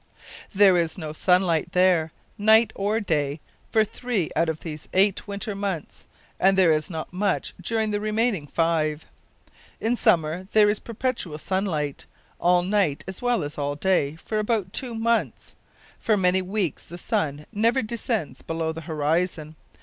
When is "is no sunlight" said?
0.77-1.73